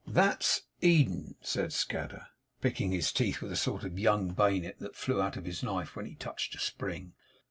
[0.07, 2.25] 'That's Eden,' said Scadder,
[2.59, 5.95] picking his teeth with a sort of young bayonet that flew out of his knife
[5.95, 7.13] when he touched a spring.